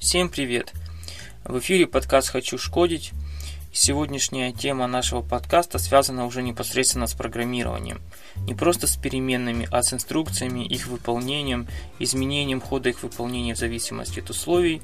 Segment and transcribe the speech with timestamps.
[0.00, 0.72] Всем привет!
[1.44, 3.12] В эфире подкаст «Хочу шкодить».
[3.70, 8.00] Сегодняшняя тема нашего подкаста связана уже непосредственно с программированием.
[8.36, 11.68] Не просто с переменными, а с инструкциями, их выполнением,
[11.98, 14.80] изменением хода их выполнения в зависимости от условий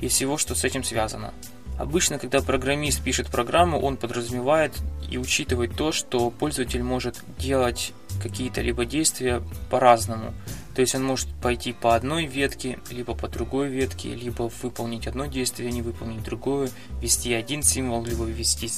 [0.00, 1.32] и всего, что с этим связано.
[1.78, 4.74] Обычно, когда программист пишет программу, он подразумевает
[5.08, 10.34] и учитывает то, что пользователь может делать какие-то либо действия по-разному.
[10.80, 15.26] То есть он может пойти по одной ветке, либо по другой ветке, либо выполнить одно
[15.26, 16.70] действие, не выполнить другое,
[17.02, 18.70] ввести один символ, либо ввести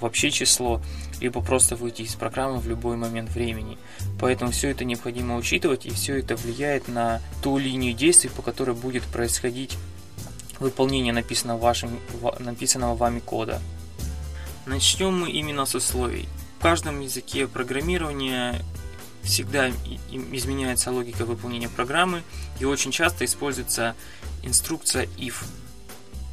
[0.00, 0.82] вообще число,
[1.20, 3.78] либо просто выйти из программы в любой момент времени.
[4.18, 8.74] Поэтому все это необходимо учитывать, и все это влияет на ту линию действий, по которой
[8.74, 9.78] будет происходить
[10.58, 12.00] выполнение написанного, вашим,
[12.40, 13.62] написанного вами кода.
[14.66, 16.28] Начнем мы именно с условий.
[16.58, 18.60] В каждом языке программирования
[19.26, 22.22] всегда изменяется логика выполнения программы
[22.60, 23.94] и очень часто используется
[24.42, 25.44] инструкция if.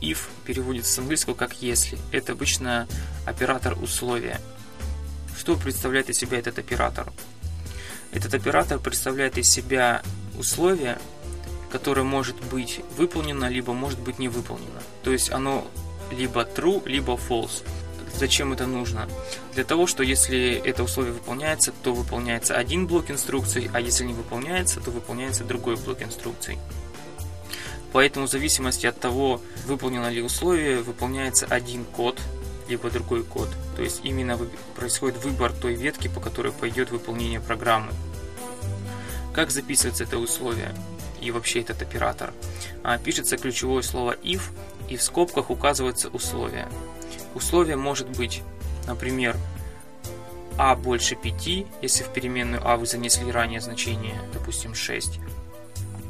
[0.01, 1.97] If переводится с английского как если.
[2.11, 2.87] Это обычно
[3.25, 4.39] оператор условия.
[5.37, 7.11] Что представляет из себя этот оператор?
[8.11, 10.03] Этот оператор представляет из себя
[10.37, 10.99] условие,
[11.71, 14.81] которое может быть выполнено, либо может быть не выполнено.
[15.03, 15.67] То есть оно
[16.11, 17.63] либо true, либо false.
[18.13, 19.09] Зачем это нужно?
[19.53, 24.13] Для того, что если это условие выполняется, то выполняется один блок инструкций, а если не
[24.13, 26.57] выполняется, то выполняется другой блок инструкций.
[27.91, 32.19] Поэтому в зависимости от того, выполнено ли условие, выполняется один код,
[32.67, 33.49] либо другой код.
[33.75, 34.37] То есть именно
[34.75, 37.91] происходит выбор той ветки, по которой пойдет выполнение программы.
[39.33, 40.73] Как записывается это условие
[41.21, 42.33] и вообще этот оператор?
[42.83, 44.41] А, пишется ключевое слово if,
[44.89, 46.67] и в скобках указывается условие.
[47.35, 48.41] Условие может быть,
[48.87, 49.35] например,
[50.57, 55.19] а больше 5, если в переменную а вы занесли ранее значение, допустим, 6.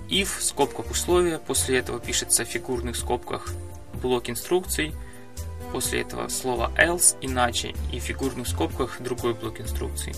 [0.09, 3.53] if в скобках условия, после этого пишется в фигурных скобках
[4.01, 4.93] блок инструкций,
[5.71, 10.13] после этого слово else иначе и в фигурных скобках другой блок инструкций.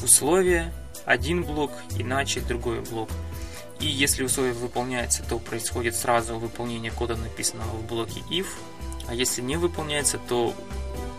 [0.00, 0.72] Условие,
[1.04, 3.10] один блок, иначе другой блок.
[3.80, 8.46] И если условие выполняется, то происходит сразу выполнение кода, написанного в блоке if,
[9.08, 10.54] а если не выполняется, то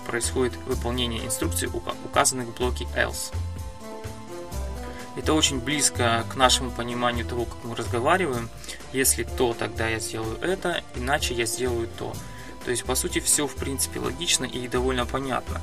[0.06, 1.70] происходит выполнение инструкций,
[2.04, 3.34] указанных в блоке else.
[5.16, 8.50] Это очень близко к нашему пониманию того, как мы разговариваем.
[8.92, 12.14] Если то, тогда я сделаю это, иначе я сделаю то.
[12.66, 15.62] То есть, по сути, все в принципе логично и довольно понятно.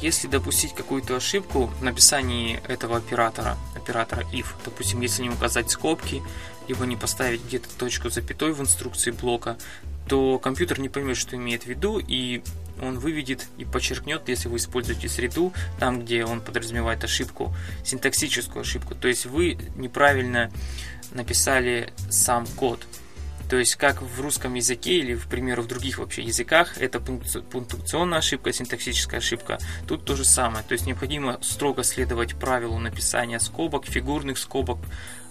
[0.00, 6.22] Если допустить какую-то ошибку в написании этого оператора, оператора if, допустим, если не указать скобки,
[6.68, 9.58] либо не поставить где-то точку запятой в инструкции блока,
[10.10, 12.42] то компьютер не поймет, что имеет в виду, и
[12.82, 17.54] он выведет и подчеркнет, если вы используете среду, там, где он подразумевает ошибку,
[17.84, 18.96] синтаксическую ошибку.
[18.96, 20.50] То есть вы неправильно
[21.12, 22.84] написали сам код.
[23.50, 28.18] То есть, как в русском языке или, к примеру, в других вообще языках, это пунктуационная
[28.18, 29.58] ошибка, синтаксическая ошибка.
[29.88, 30.64] Тут то же самое.
[30.64, 34.78] То есть, необходимо строго следовать правилу написания скобок, фигурных скобок,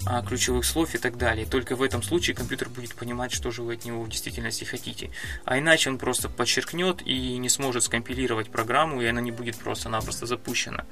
[0.06, 1.46] а, ключевых слов и так далее.
[1.46, 5.12] Только в этом случае компьютер будет понимать, что же вы от него в действительности хотите.
[5.46, 10.26] А иначе он просто подчеркнет и не сможет скомпилировать программу, и она не будет просто-напросто
[10.26, 10.86] запущена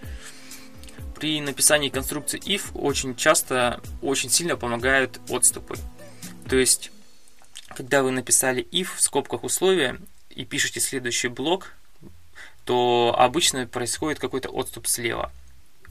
[1.19, 5.75] при написании конструкции if очень часто очень сильно помогают отступы.
[6.47, 6.91] То есть
[7.77, 9.99] когда вы написали if в скобках условия
[10.31, 11.73] и пишете следующий блок,
[12.65, 15.31] то обычно происходит какой-то отступ слева.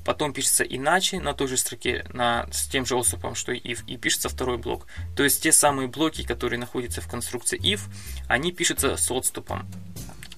[0.04, 3.84] Потом пишется иначе на той же строке, на, с тем же отступом, что и if,
[3.86, 4.88] и пишется второй блок.
[5.16, 7.82] То есть те самые блоки, которые находятся в конструкции if,
[8.26, 9.64] они пишутся с отступом.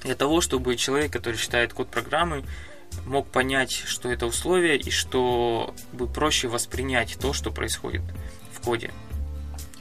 [0.03, 2.45] Для того, чтобы человек, который читает код программы,
[3.07, 5.73] мог понять, что это условие и чтобы
[6.15, 8.03] проще воспринять то, что происходит
[8.53, 8.91] в коде.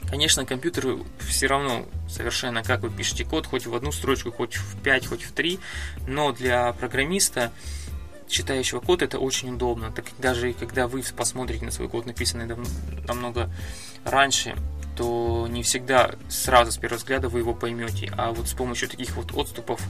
[0.08, 4.80] Конечно, компьютеру все равно совершенно, как вы пишете код, хоть в одну строчку, хоть в
[4.80, 5.60] 5, хоть в 3,
[6.06, 7.52] но для программиста,
[8.26, 9.92] читающего код, это очень удобно.
[9.92, 12.58] Так даже когда вы посмотрите на свой код, написанный дав
[13.06, 13.50] намного
[14.04, 14.56] раньше,
[14.96, 18.12] то не всегда сразу с первого взгляда вы его поймете.
[18.16, 19.80] А вот с помощью таких вот отступов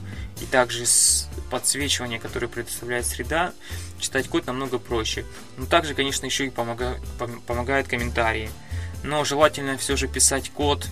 [0.41, 3.53] и также с подсвечивания, которое предоставляет среда,
[3.99, 5.25] читать код намного проще.
[5.57, 7.01] Но также, конечно, еще и помогают,
[7.47, 8.51] помогают комментарии
[9.03, 10.87] но желательно все же писать код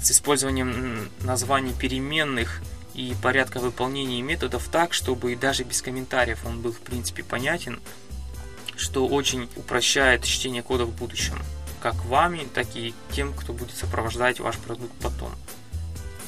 [0.00, 2.62] с использованием названий переменных
[2.94, 7.80] и порядка выполнения методов так, чтобы даже без комментариев он был в принципе понятен,
[8.76, 11.38] что очень упрощает чтение кода в будущем,
[11.80, 15.30] как вами, так и тем, кто будет сопровождать ваш продукт потом.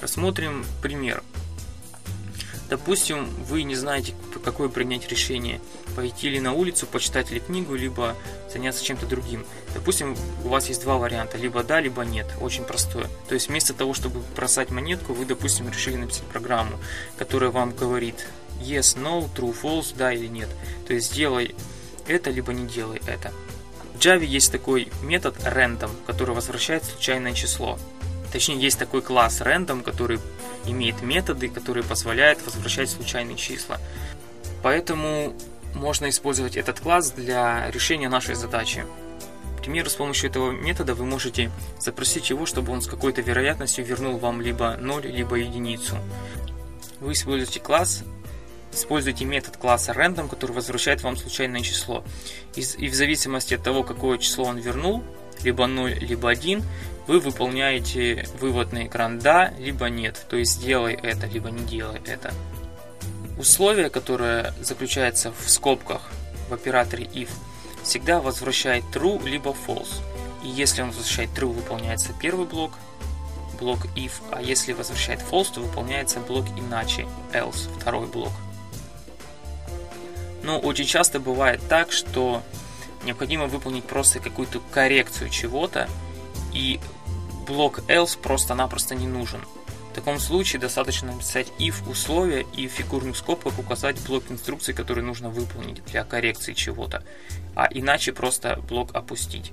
[0.01, 1.23] Рассмотрим пример.
[2.69, 5.61] Допустим, вы не знаете, какое принять решение.
[5.97, 8.15] Пойти ли на улицу, почитать ли книгу, либо
[8.53, 9.47] заняться чем-то другим.
[9.75, 12.27] Допустим, у вас есть два варианта, либо да, либо нет.
[12.41, 13.07] Очень простое.
[13.29, 16.79] То есть вместо того, чтобы бросать монетку, вы, допустим, решили написать программу,
[17.17, 18.27] которая вам говорит
[18.61, 20.49] yes, no, true, false, да или нет.
[20.87, 21.55] То есть делай
[22.07, 23.33] это, либо не делай это.
[23.95, 27.79] В Java есть такой метод random, который возвращает случайное число.
[28.33, 30.21] Точнее, есть такой класс random, который
[30.71, 33.79] имеет методы, которые позволяют возвращать случайные числа.
[34.63, 35.35] Поэтому
[35.75, 38.85] можно использовать этот класс для решения нашей задачи.
[39.59, 43.85] К примеру, с помощью этого метода вы можете запросить его, чтобы он с какой-то вероятностью
[43.85, 45.97] вернул вам либо 0, либо единицу.
[47.01, 48.03] Вы используете класс,
[48.73, 52.03] используйте метод класса random, который возвращает вам случайное число.
[52.57, 55.05] И в зависимости от того, какое число он вернул,
[55.43, 56.63] либо 0, либо 1,
[57.07, 62.01] вы выполняете вывод на экран «да», либо «нет», то есть «делай это», либо «не делай
[62.07, 62.33] это».
[63.39, 66.03] Условие, которое заключается в скобках
[66.49, 67.31] в операторе if,
[67.83, 70.03] всегда возвращает true либо false.
[70.45, 72.73] И если он возвращает true, выполняется первый блок,
[73.59, 78.33] блок if, а если возвращает false, то выполняется блок иначе, else, второй блок.
[80.43, 82.43] Но очень часто бывает так, что
[83.09, 85.89] необходимо выполнить просто какую-то коррекцию чего-то,
[86.53, 86.79] и
[87.47, 89.41] блок else просто-напросто не нужен.
[89.91, 95.03] В таком случае достаточно написать if условия и в фигурных скобках указать блок инструкций, который
[95.03, 97.03] нужно выполнить для коррекции чего-то,
[97.57, 99.53] а иначе просто блок опустить.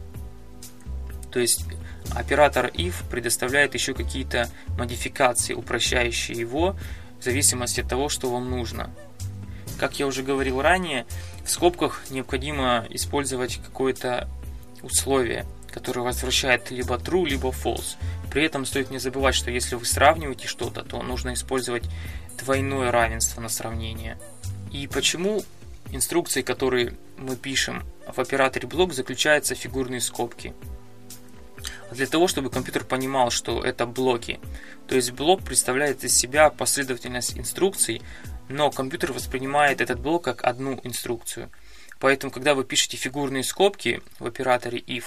[1.32, 1.66] То есть
[2.14, 6.76] оператор if предоставляет еще какие-то модификации, упрощающие его
[7.20, 8.94] в зависимости от того, что вам нужно.
[9.80, 11.06] Как я уже говорил ранее,
[11.46, 14.28] в скобках необходимо использовать какое-то
[14.82, 15.46] условие
[15.76, 17.98] который возвращает либо true, либо false.
[18.32, 21.84] При этом стоит не забывать, что если вы сравниваете что-то, то нужно использовать
[22.38, 24.18] двойное равенство на сравнение.
[24.72, 25.44] И почему
[25.92, 30.54] инструкции, которые мы пишем в операторе блок, заключаются фигурные скобки?
[31.92, 34.40] Для того, чтобы компьютер понимал, что это блоки.
[34.88, 38.02] То есть блок представляет из себя последовательность инструкций,
[38.50, 41.50] но компьютер воспринимает этот блок как одну инструкцию.
[42.00, 45.06] Поэтому, когда вы пишете фигурные скобки в операторе if,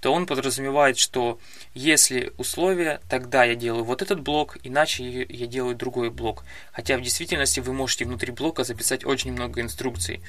[0.00, 1.38] то он подразумевает, что
[1.74, 6.44] если условие, тогда я делаю вот этот блок, иначе я делаю другой блок.
[6.72, 10.20] Хотя в действительности вы можете внутри блока записать очень много инструкций,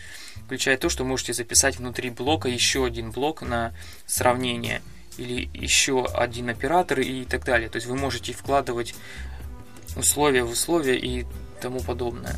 [0.46, 3.74] включая то, что можете записать внутри блока еще один блок на
[4.06, 4.82] сравнение
[5.18, 7.70] или еще один оператор и так далее.
[7.70, 8.96] То есть вы можете вкладывать
[9.98, 11.26] условия в условия и
[11.62, 12.36] тому подобное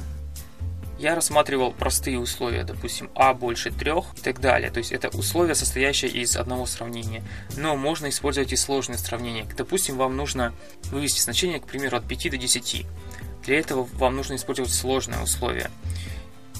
[1.00, 4.70] я рассматривал простые условия, допустим, а больше трех и так далее.
[4.70, 7.24] То есть это условия, состоящие из одного сравнения.
[7.56, 9.48] Но можно использовать и сложные сравнения.
[9.58, 10.54] Допустим, вам нужно
[10.92, 12.86] вывести значение, к примеру, от 5 до 10.
[13.46, 15.72] Для этого вам нужно использовать сложное условие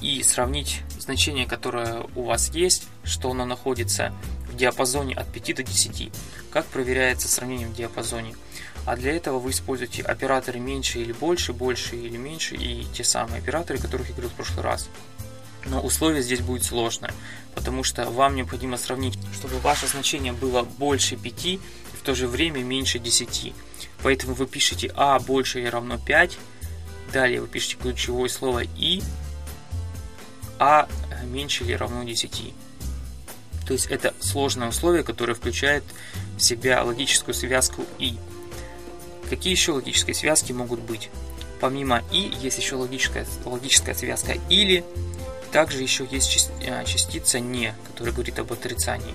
[0.02, 4.14] и сравнить значение, которое у вас есть, что оно находится
[4.50, 6.12] в диапазоне от 5 до 10.
[6.50, 8.36] Как проверяется сравнение в диапазоне?
[8.90, 13.38] А для этого вы используете операторы меньше или больше, больше или меньше и те самые
[13.38, 14.90] операторы, которых я говорил в прошлый раз.
[15.68, 17.14] Но условие здесь будет сложное,
[17.54, 21.60] потому что вам необходимо сравнить, чтобы ваше значение было больше 5 и
[21.94, 23.54] в то же время меньше 10.
[24.02, 26.40] Поэтому вы пишете а больше или равно 5,
[27.14, 29.04] далее вы пишете ключевое слово и,
[30.58, 30.90] а
[31.26, 32.56] меньше или равно 10.
[33.68, 35.84] То есть это сложное условие, которое включает
[36.38, 38.18] в себя логическую связку и.
[39.30, 41.10] Какие еще логические связки могут быть?
[41.60, 44.84] Помимо «и» есть еще логическая, логическая связка «или»,
[45.52, 49.14] также еще есть э, частица «не», которая говорит об отрицании.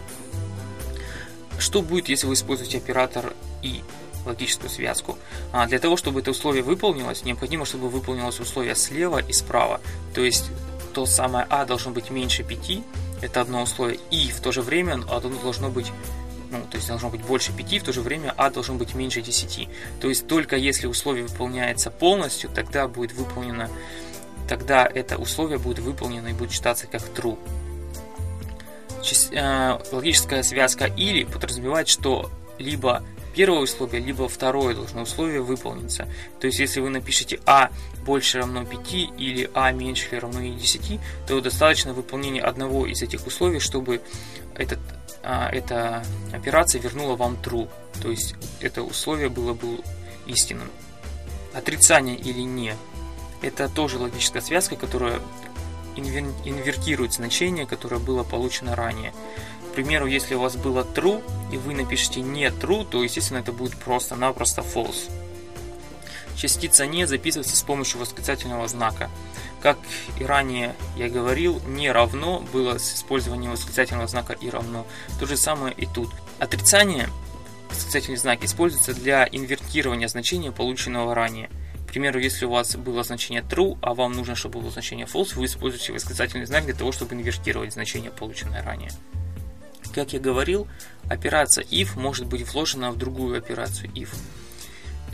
[1.58, 3.82] Что будет, если вы используете оператор «и»,
[4.26, 5.18] логическую связку?
[5.52, 9.80] А для того, чтобы это условие выполнилось, необходимо, чтобы выполнилось условие слева и справа.
[10.14, 10.50] То есть
[10.92, 12.82] то самое «а» должно быть меньше 5,
[13.22, 15.90] это одно условие, и в то же время оно должно быть
[16.58, 19.20] ну, то есть должно быть больше 5, в то же время а должно быть меньше
[19.20, 19.68] 10.
[20.00, 23.68] То есть только если условие выполняется полностью, тогда будет выполнено,
[24.48, 27.38] тогда это условие будет выполнено и будет считаться как true.
[29.32, 33.02] Э, логическая связка или подразумевает, что либо
[33.34, 36.08] первое условие, либо второе должно условие выполниться.
[36.40, 37.70] То есть, если вы напишете А
[38.06, 43.26] больше равно 5 или А меньше или равно 10, то достаточно выполнения одного из этих
[43.26, 44.00] условий, чтобы
[44.54, 44.78] этот
[45.24, 47.68] эта операция вернула вам true,
[48.02, 49.80] то есть это условие было бы
[50.26, 50.70] истинным.
[51.52, 52.76] Отрицание или не–
[53.44, 55.20] это тоже логическая связка, которая
[55.96, 59.12] инвертирует значение, которое было получено ранее.
[59.70, 63.52] К примеру, если у вас было true, и вы напишите не true, то, естественно, это
[63.52, 65.10] будет просто-напросто false.
[66.36, 69.10] Частица «не» записывается с помощью восклицательного знака.
[69.60, 69.78] Как
[70.18, 74.86] и ранее я говорил, «не равно» было с использованием восклицательного знака «и равно».
[75.18, 76.10] То же самое и тут.
[76.38, 77.08] Отрицание,
[77.70, 81.48] восклицательный знак, используется для инвертирования значения, полученного ранее.
[81.86, 85.34] К примеру, если у вас было значение true, а вам нужно, чтобы было значение false,
[85.36, 88.90] вы используете восклицательный знак для того, чтобы инвертировать значение, полученное ранее.
[89.94, 90.66] Как я говорил,
[91.08, 94.08] операция if может быть вложена в другую операцию if.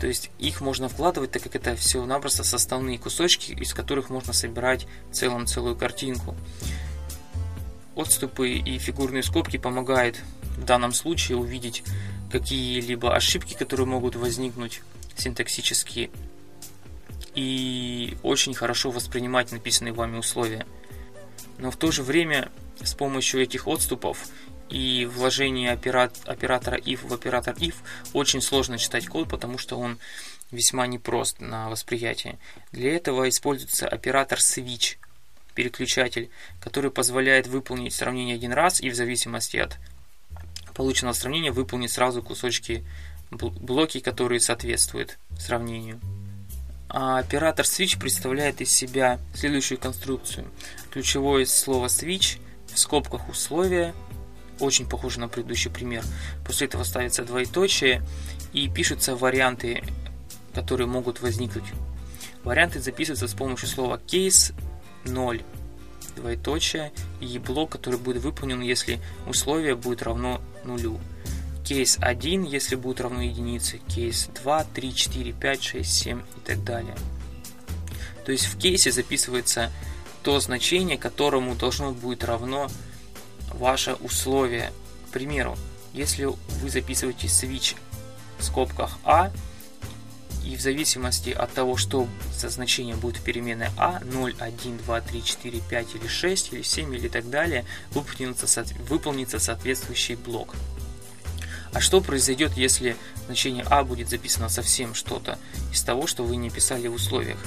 [0.01, 4.87] То есть их можно вкладывать, так как это все-напросто составные кусочки, из которых можно собирать
[5.11, 6.35] в целом целую картинку.
[7.95, 10.19] Отступы и фигурные скобки помогают
[10.57, 11.83] в данном случае увидеть
[12.31, 14.81] какие-либо ошибки, которые могут возникнуть
[15.15, 16.09] синтаксические,
[17.35, 20.65] и очень хорошо воспринимать написанные вами условия.
[21.59, 22.51] Но в то же время
[22.83, 24.29] с помощью этих отступов
[24.71, 27.75] и вложение оператора if в оператор if
[28.13, 29.99] очень сложно читать код, потому что он
[30.49, 32.39] весьма непрост на восприятие.
[32.71, 34.97] Для этого используется оператор switch,
[35.55, 36.29] переключатель,
[36.61, 39.77] который позволяет выполнить сравнение один раз и в зависимости от
[40.73, 42.85] полученного сравнения выполнить сразу кусочки
[43.29, 45.99] блоки, которые соответствуют сравнению.
[46.89, 50.45] А оператор switch представляет из себя следующую конструкцию.
[50.91, 52.39] Ключевое слово switch
[52.73, 53.93] в скобках условия
[54.61, 56.03] очень похоже на предыдущий пример.
[56.45, 58.03] После этого ставится двоеточие
[58.53, 59.83] и пишутся варианты,
[60.53, 61.65] которые могут возникнуть.
[62.43, 64.53] Варианты записываются с помощью слова case
[65.05, 65.41] 0
[66.15, 70.99] двоеточие и блок, который будет выполнен, если условие будет равно нулю.
[71.65, 76.63] Кейс 1, если будет равно единице, кейс 2, 3, 4, 5, 6, 7 и так
[76.63, 76.95] далее.
[78.25, 79.71] То есть в кейсе записывается
[80.23, 82.69] то значение, которому должно будет равно
[83.61, 84.73] ваше условие.
[85.07, 85.55] К примеру,
[85.93, 87.75] если вы записываете switch
[88.39, 89.31] в скобках А,
[90.43, 95.01] и в зависимости от того, что за значение будет в переменной А, 0, 1, 2,
[95.01, 100.55] 3, 4, 5 или 6, или 7, или так далее, выполнится, выполнится соответствующий блок.
[101.71, 105.37] А что произойдет, если значение А будет записано совсем что-то
[105.71, 107.37] из того, что вы не писали в условиях?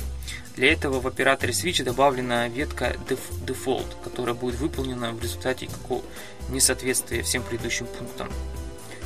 [0.57, 6.03] Для этого в операторе switch добавлена ветка default, которая будет выполнена в результате какого
[6.49, 8.31] несоответствия всем предыдущим пунктам.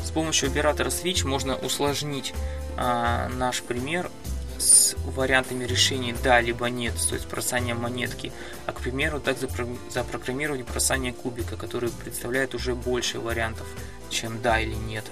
[0.04, 2.34] С помощью оператора switch можно усложнить
[2.76, 4.10] а, наш пример
[4.58, 8.32] с вариантами решений да либо нет, то есть бросание монетки,
[8.66, 13.66] а к примеру так запрограммировать бросание кубика, который представляет уже больше вариантов,
[14.10, 15.04] чем да или нет.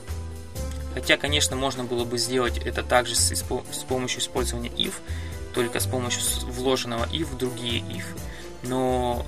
[0.95, 4.95] Хотя, конечно, можно было бы сделать это также с, с помощью использования if,
[5.57, 8.05] только с помощью вложенного if в другие if.
[8.63, 9.25] Но,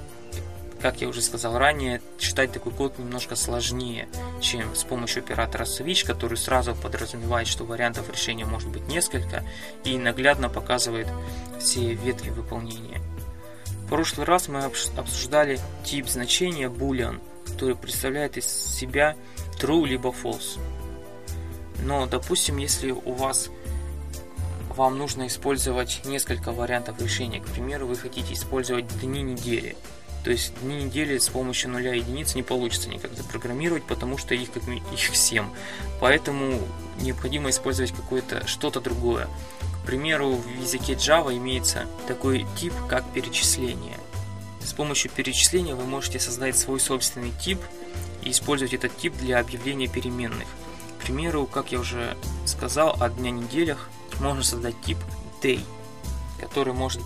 [0.81, 4.09] как я уже сказал ранее, читать такой код немножко сложнее,
[4.43, 9.43] чем с помощью оператора switch, который сразу подразумевает, что вариантов решения может быть несколько
[9.85, 11.09] и наглядно показывает
[11.59, 13.01] все ветки выполнения.
[13.87, 19.17] В прошлый раз мы обсуждали тип значения boolean, который представляет из себя
[19.59, 20.61] true либо false.
[21.83, 23.49] Но, допустим, если у вас
[24.79, 27.41] вам нужно использовать несколько вариантов решения.
[27.41, 29.77] К примеру, вы хотите использовать дни недели.
[30.23, 34.53] То есть дни недели с помощью нуля единиц не получится никак запрограммировать, потому что их,
[34.53, 35.47] как, их 7.
[36.01, 36.61] Поэтому
[37.01, 39.29] необходимо использовать какое-то что-то другое.
[39.83, 43.99] К примеру, в языке Java имеется такой тип, как перечисление.
[44.61, 47.59] С помощью перечисления вы можете создать свой собственный тип
[48.23, 50.47] и использовать этот тип для объявления переменных.
[51.01, 53.89] К примеру, как я уже сказал, о дня неделях
[54.21, 54.99] можно создать тип
[55.43, 55.61] day,
[56.41, 57.01] который, может,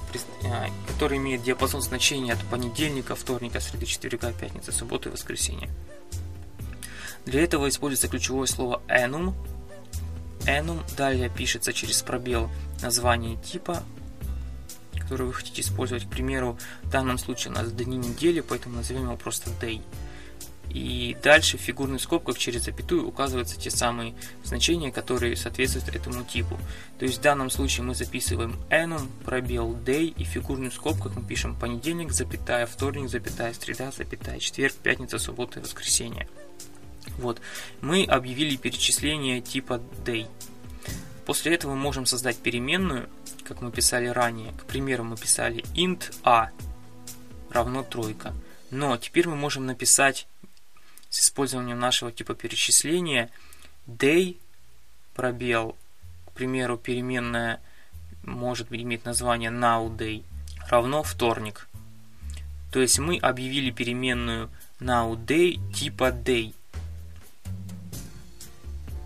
[0.45, 5.71] а, который имеет диапазон значений от понедельника, вторника, среды, четверга, пятницы, субботы и воскресенья.
[7.25, 9.35] Для этого используется ключевое слово enum.
[10.47, 12.51] Enum далее пишется через пробел
[12.81, 13.83] название типа,
[14.99, 16.05] который вы хотите использовать.
[16.05, 19.83] К примеру, в данном случае у нас дни недели, поэтому назовем его просто day.
[20.73, 26.59] И дальше в фигурных скобках через запятую указываются те самые значения, которые соответствуют этому типу.
[26.99, 31.23] То есть в данном случае мы записываем enum, пробел day, и в фигурных скобках мы
[31.23, 36.27] пишем понедельник, запятая, вторник, запятая, среда, запятая, четверг, пятница, суббота и воскресенье.
[37.19, 37.43] Вот,
[37.83, 40.27] мы объявили перечисление типа day.
[41.27, 43.11] После этого мы можем создать переменную,
[43.45, 44.53] как мы писали ранее.
[44.53, 46.51] К примеру, мы писали int a
[47.51, 48.33] равно тройка.
[48.71, 50.27] Но теперь мы можем написать
[51.13, 53.31] с использованием нашего типа перечисления
[53.87, 54.39] day
[55.15, 55.77] пробел,
[56.27, 57.61] к примеру, переменная
[58.23, 60.25] может иметь название nowday
[60.71, 61.69] равно вторник.
[62.73, 64.49] То есть мы объявили переменную
[64.81, 66.55] nowday типа day.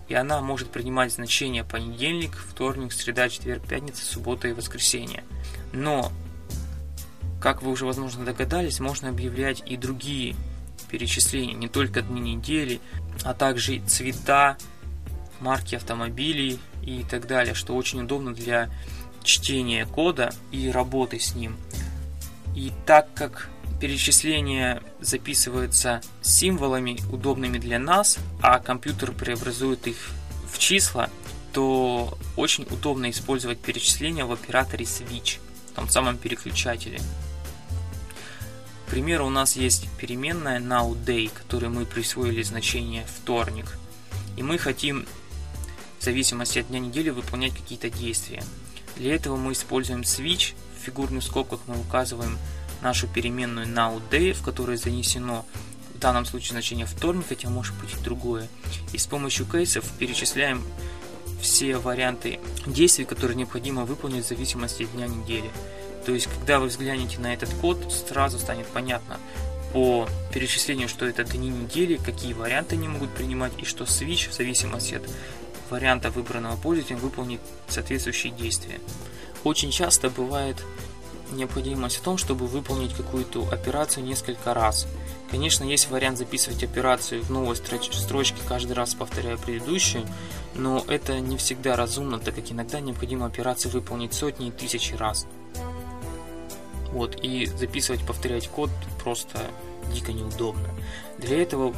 [0.07, 5.25] и она может принимать значение понедельник, вторник, среда, четверг, пятница, суббота и воскресенье.
[5.73, 6.13] Но,
[7.41, 10.37] как вы уже, возможно, догадались, можно объявлять и другие
[10.89, 12.79] перечисления, не только дни недели,
[13.23, 14.57] а также цвета,
[15.39, 18.69] марки автомобилей и так далее, что очень удобно для
[19.23, 21.57] чтения кода и работы с ним.
[22.55, 30.11] И так как перечисления записываются символами, удобными для нас, а компьютер преобразует их
[30.51, 31.09] в числа,
[31.53, 35.39] то очень удобно использовать перечисления в операторе switch,
[35.71, 36.99] в том самом переключателе.
[38.87, 43.77] К примеру, у нас есть переменная nowDay, которой мы присвоили значение вторник,
[44.37, 45.05] и мы хотим
[45.99, 48.41] в зависимости от дня недели выполнять какие-то действия.
[48.95, 52.37] Для этого мы используем switch, в фигурных скобках мы указываем
[52.81, 55.45] нашу переменную nowDay, в которой занесено
[55.93, 58.47] в данном случае значение вторник, хотя может быть и другое.
[58.93, 60.63] И с помощью кейсов перечисляем
[61.41, 65.51] все варианты действий, которые необходимо выполнить в зависимости от дня недели.
[66.07, 69.19] То есть, когда вы взглянете на этот код, сразу станет понятно
[69.73, 74.33] по перечислению, что это дни недели, какие варианты они могут принимать, и что switch в
[74.33, 75.03] зависимости от
[75.69, 78.79] варианта выбранного пользователем выполнит соответствующие действия.
[79.43, 80.55] Очень часто бывает
[81.31, 84.87] необходимость в том, чтобы выполнить какую-то операцию несколько раз.
[85.29, 90.07] Конечно, есть вариант записывать операцию в новой строчке, каждый раз повторяя предыдущую,
[90.55, 95.27] но это не всегда разумно, так как иногда необходимо операцию выполнить сотни и тысячи раз.
[96.91, 98.69] Вот, и записывать, повторять код
[99.03, 99.39] просто
[99.93, 100.69] дико неудобно.
[101.17, 101.73] Для этого,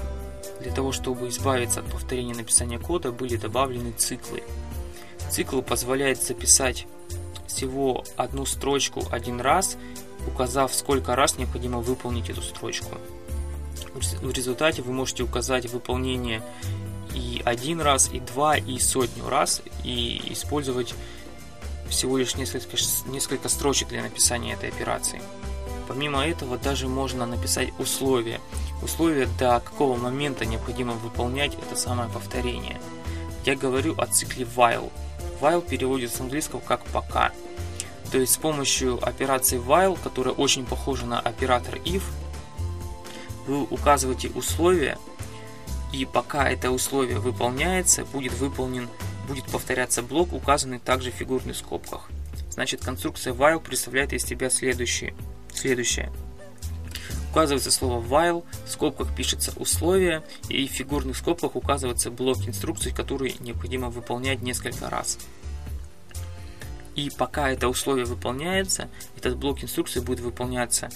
[0.61, 4.43] для того, чтобы избавиться от повторения написания кода, были добавлены циклы.
[5.29, 6.87] Цикл позволяет записать
[7.47, 9.77] всего одну строчку один раз,
[10.27, 12.97] указав, сколько раз необходимо выполнить эту строчку.
[14.21, 16.41] В результате вы можете указать выполнение
[17.15, 20.93] и один раз, и два, и сотню раз, и использовать
[21.89, 22.77] всего лишь несколько,
[23.07, 25.21] несколько строчек для написания этой операции.
[25.87, 28.39] Помимо этого, даже можно написать условия.
[28.81, 32.79] Условия, до какого момента необходимо выполнять это самое повторение.
[33.45, 34.91] Я говорю о цикле while.
[35.41, 37.31] While переводится с английского как «пока».
[38.11, 42.03] То есть с помощью операции while, которая очень похожа на оператор if,
[43.47, 44.97] вы указываете условия,
[45.91, 48.87] и пока это условие выполняется, будет выполнен,
[49.29, 52.09] будет повторяться блок, указанный также в фигурных скобках.
[52.49, 55.13] Значит, конструкция while представляет из себя следующее.
[55.53, 56.11] следующее.
[57.31, 63.35] Указывается слово while, в скобках пишется условие, и в фигурных скобках указывается блок инструкций, который
[63.39, 65.19] необходимо выполнять несколько раз.
[66.95, 70.89] И пока это условие выполняется, этот блок инструкции будет выполняться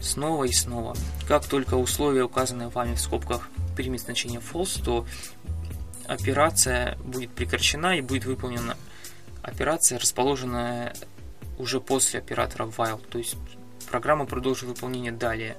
[0.00, 0.96] снова и снова.
[1.26, 5.04] Как только условие, указанное вами в скобках, примет значение false, то
[6.10, 8.76] операция будет прекращена и будет выполнена
[9.42, 10.92] операция, расположенная
[11.56, 13.36] уже после оператора while, то есть
[13.88, 15.56] программа продолжит выполнение далее.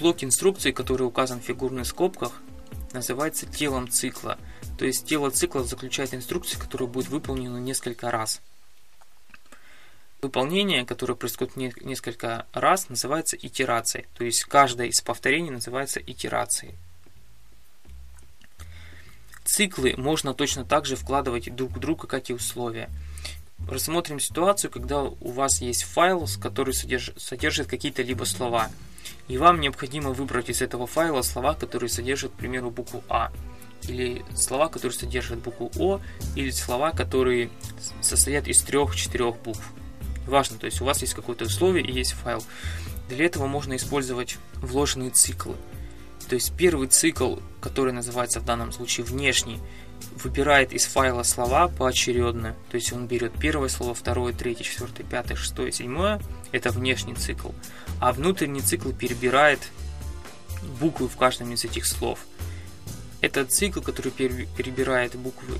[0.00, 2.32] Блок инструкции, который указан в фигурных скобках,
[2.92, 4.36] называется телом цикла.
[4.78, 8.40] То есть тело цикла заключает инструкции, которая будет выполнена несколько раз.
[10.20, 14.06] Выполнение, которое происходит несколько раз, называется итерацией.
[14.16, 16.74] То есть каждое из повторений называется итерацией.
[19.48, 22.90] Циклы можно точно так же вкладывать друг в друга, как и условия.
[23.66, 28.68] Рассмотрим ситуацию, когда у вас есть файл, который содержит, содержит какие-то либо слова.
[29.26, 33.32] И вам необходимо выбрать из этого файла слова, которые содержат, к примеру, букву А.
[33.88, 36.00] Или слова, которые содержат букву О.
[36.36, 37.48] Или слова, которые
[38.02, 39.66] состоят из трех-четырех букв.
[40.26, 42.44] Важно, то есть у вас есть какое-то условие и есть файл.
[43.08, 45.56] Для этого можно использовать вложенные циклы.
[46.28, 49.58] То есть первый цикл, который называется в данном случае внешний,
[50.22, 52.54] выбирает из файла слова поочередно.
[52.70, 56.20] То есть он берет первое слово, второе, третье, четвертое, пятое, шестое, седьмое.
[56.52, 57.50] Это внешний цикл.
[58.00, 59.60] А внутренний цикл перебирает
[60.80, 62.20] буквы в каждом из этих слов.
[63.20, 65.58] Этот цикл, который перебирает буквы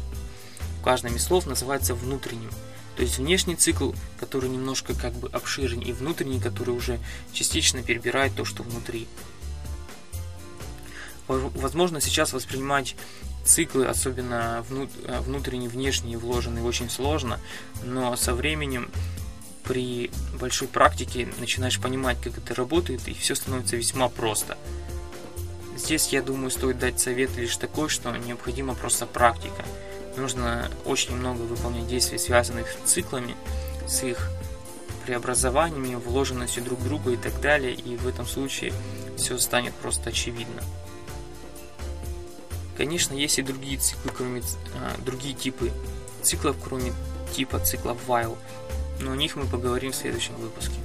[0.80, 2.50] в каждом из слов, называется внутренним.
[2.96, 6.98] То есть внешний цикл, который немножко как бы обширен, и внутренний, который уже
[7.32, 9.06] частично перебирает то, что внутри.
[11.28, 12.96] Возможно, сейчас воспринимать
[13.44, 17.38] циклы, особенно внутренние, внешние, вложенные, очень сложно,
[17.84, 18.90] но со временем
[19.64, 20.10] при
[20.40, 24.56] большой практике начинаешь понимать, как это работает, и все становится весьма просто.
[25.76, 29.64] Здесь, я думаю, стоит дать совет лишь такой, что необходима просто практика
[30.16, 33.36] нужно очень много выполнять действий, связанных с циклами,
[33.86, 34.30] с их
[35.06, 38.72] преобразованиями, вложенностью друг друга и так далее, и в этом случае
[39.16, 40.62] все станет просто очевидно.
[42.78, 44.40] Конечно, есть и другие циклы, кроме
[44.76, 45.72] а, другие типы
[46.22, 46.92] циклов, кроме
[47.34, 48.38] типа циклов while,
[49.00, 50.76] но о них мы поговорим в следующем выпуске.